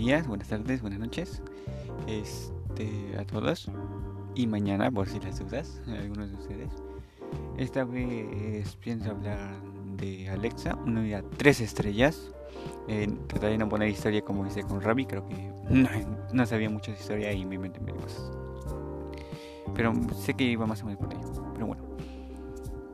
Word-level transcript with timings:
días, 0.00 0.26
buenas 0.26 0.48
tardes, 0.48 0.80
buenas 0.80 0.98
noches 0.98 1.42
este, 2.06 3.18
a 3.18 3.24
todos. 3.26 3.70
Y 4.34 4.46
mañana, 4.46 4.90
por 4.90 5.06
si 5.06 5.20
las 5.20 5.38
dudas, 5.38 5.78
algunos 5.86 6.30
de 6.30 6.36
ustedes. 6.36 6.70
Esta 7.58 7.84
vez 7.84 8.76
pienso 8.76 9.10
hablar 9.10 9.60
de 9.98 10.30
Alexa, 10.30 10.74
una 10.86 11.00
unidad 11.00 11.22
3 11.36 11.60
estrellas. 11.60 12.32
Eh, 12.88 13.08
trataré 13.26 13.52
de 13.52 13.58
no 13.58 13.68
poner 13.68 13.90
historia 13.90 14.22
como 14.22 14.46
hice 14.46 14.62
con 14.62 14.80
Ravi, 14.80 15.04
creo 15.04 15.28
que 15.28 15.52
no, 16.32 16.46
sabía 16.46 16.70
mucho 16.70 16.92
de 16.92 16.96
historia 16.96 17.30
y 17.34 17.44
me 17.44 17.56
inventé 17.56 17.80
cosas. 17.92 18.32
Pero 19.74 19.92
sé 20.16 20.32
que 20.32 20.44
iba 20.44 20.64
más 20.64 20.82
o 20.82 20.86
menos 20.86 20.98
por 20.98 21.12
ahí. 21.12 21.20
Pero 21.52 21.66
bueno. 21.66 21.82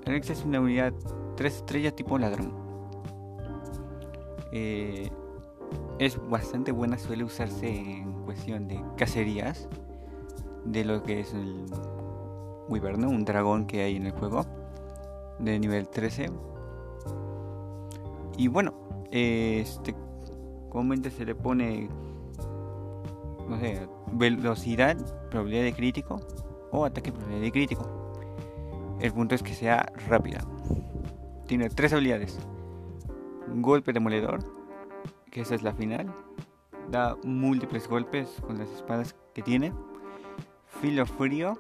Alexa 0.07 0.32
es 0.32 0.45
una 0.45 0.61
unidad 0.61 0.93
3 1.37 1.54
estrellas 1.54 1.95
tipo 1.95 2.18
ladrón. 2.18 2.52
Eh, 4.51 5.09
es 5.98 6.18
bastante 6.28 6.73
buena, 6.73 6.98
suele 6.98 7.24
usarse 7.24 7.68
en 7.68 8.12
cuestión 8.24 8.68
de 8.68 8.82
cacerías 8.96 9.68
de 10.64 10.84
lo 10.84 11.02
que 11.02 11.20
es 11.20 11.32
el 11.32 11.66
Wyverno, 12.68 13.09
un 13.09 13.24
dragón 13.24 13.66
que 13.66 13.82
hay 13.82 13.96
en 13.96 14.06
el 14.06 14.12
juego 14.12 14.45
de 15.38 15.59
nivel 15.59 15.88
13. 15.88 16.30
Y 18.37 18.48
bueno, 18.48 18.74
este 19.10 19.95
comúnmente 20.68 21.10
se 21.10 21.24
le 21.24 21.34
pone 21.34 21.88
no 23.48 23.59
sé, 23.60 23.88
velocidad, 24.12 24.96
probabilidad 25.30 25.62
de 25.62 25.73
crítico 25.73 26.20
o 26.73 26.84
ataque 26.84 27.12
probabilidad 27.12 27.45
de 27.45 27.52
crítico. 27.52 28.12
El 29.01 29.12
punto 29.12 29.34
es 29.34 29.42
que 29.42 29.54
sea 29.54 29.92
rápida. 30.09 30.40
Tiene 31.46 31.70
tres 31.70 31.92
habilidades. 31.92 32.38
Golpe 33.56 33.93
demoledor, 33.93 34.40
que 35.30 35.43
esa 35.43 35.55
es 35.55 35.63
la 35.63 35.73
final. 35.73 36.15
Da 36.91 37.16
múltiples 37.24 37.88
golpes 37.88 38.41
con 38.46 38.59
las 38.59 38.71
espadas 38.71 39.15
que 39.35 39.43
tiene. 39.43 39.73
Filo 40.80 41.07
frío, 41.07 41.59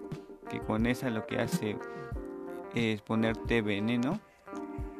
que 0.48 0.60
con 0.60 0.86
esa 0.86 1.10
lo 1.10 1.26
que 1.26 1.38
hace 1.38 1.76
es 2.74 3.02
ponerte 3.02 3.62
veneno. 3.62 4.20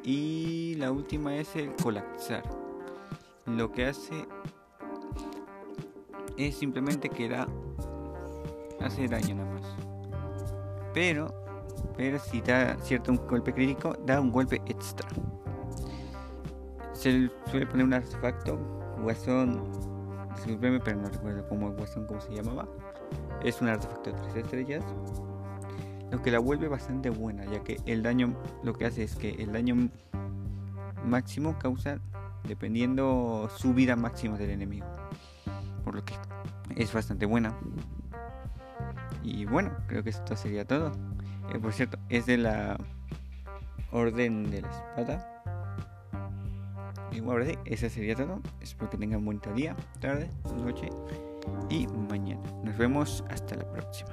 Y 0.03 0.75
la 0.77 0.93
última 0.93 1.37
es 1.37 1.55
el 1.57 1.75
colapsar. 1.75 2.43
Lo 3.47 3.73
que 3.73 3.87
hace 3.87 4.27
es 6.37 6.57
simplemente 6.57 7.09
que 7.09 7.29
da 7.29 7.47
hace 8.81 9.09
daño 9.09 9.37
nada 9.37 9.53
más. 9.53 9.77
Pero 10.93 11.47
pero 11.97 12.19
si 12.19 12.41
da 12.41 12.77
cierto 12.81 13.11
un 13.11 13.27
golpe 13.27 13.53
crítico, 13.53 13.95
da 14.05 14.21
un 14.21 14.31
golpe 14.31 14.61
extra. 14.67 15.09
Se 17.07 17.31
suele 17.49 17.67
poner 17.69 17.87
un 17.87 17.95
artefacto, 17.95 18.59
guasón, 19.01 19.63
disculpenme, 20.35 20.81
pero 20.81 21.01
no 21.01 21.09
recuerdo 21.09 21.49
cómo 21.49 21.71
guasón 21.71 22.05
cómo 22.05 22.21
se 22.21 22.35
llamaba. 22.35 22.67
Es 23.45 23.63
un 23.63 23.69
artefacto 23.69 24.11
de 24.11 24.19
3 24.33 24.37
estrellas, 24.39 24.85
lo 26.11 26.21
que 26.21 26.33
la 26.33 26.41
vuelve 26.41 26.67
bastante 26.67 27.11
buena, 27.11 27.45
ya 27.45 27.63
que 27.63 27.77
el 27.87 28.03
daño 28.03 28.35
lo 28.65 28.73
que 28.73 28.87
hace 28.87 29.05
es 29.05 29.15
que 29.15 29.31
el 29.35 29.53
daño 29.53 29.89
máximo 31.05 31.57
causa 31.61 32.01
dependiendo 32.43 33.49
su 33.57 33.73
vida 33.73 33.95
máxima 33.95 34.37
del 34.37 34.51
enemigo. 34.51 34.89
Por 35.85 35.95
lo 35.95 36.05
que 36.05 36.15
es 36.75 36.93
bastante 36.93 37.25
buena. 37.25 37.57
Y 39.23 39.45
bueno, 39.45 39.71
creo 39.87 40.03
que 40.03 40.11
esto 40.11 40.35
sería 40.35 40.65
todo. 40.65 40.91
Eh, 41.55 41.61
por 41.61 41.73
cierto, 41.73 41.99
es 42.09 42.27
de 42.27 42.39
la 42.39 42.77
Orden 43.93 44.51
de 44.51 44.63
la 44.63 44.71
Espada. 44.71 45.36
Y 47.17 47.21
bueno, 47.21 47.41
ahora 47.41 47.59
eso 47.65 47.89
sería 47.89 48.15
todo. 48.15 48.43
Espero 48.61 48.91
que 48.91 48.99
tengan 48.99 49.25
buen 49.25 49.41
día, 49.55 49.75
tarde, 50.01 50.29
noche 50.59 50.91
y 51.71 51.87
mañana. 51.87 52.43
Nos 52.63 52.77
vemos 52.77 53.25
hasta 53.31 53.57
la 53.57 53.65
próxima. 53.73 54.11